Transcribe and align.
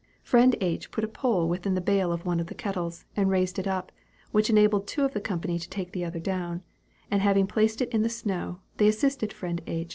Friend 0.23 0.55
H. 0.61 0.89
put 0.89 1.03
a 1.03 1.07
pole 1.07 1.47
within 1.47 1.75
the 1.75 1.79
bail 1.79 2.11
of 2.11 2.25
one 2.25 2.39
of 2.39 2.47
the 2.47 2.55
kettles, 2.55 3.05
and 3.15 3.29
raised 3.29 3.59
it 3.59 3.67
up, 3.67 3.91
which 4.31 4.49
enabled 4.49 4.87
two 4.87 5.05
of 5.05 5.13
the 5.13 5.21
company 5.21 5.59
to 5.59 5.69
take 5.69 5.91
the 5.91 6.03
other 6.03 6.19
down, 6.19 6.63
and 7.11 7.21
having 7.21 7.45
placed 7.45 7.83
it 7.83 7.89
in 7.93 8.01
the 8.01 8.09
snow, 8.09 8.61
they 8.77 8.87
assisted 8.87 9.31
friend 9.31 9.61
H. 9.67 9.89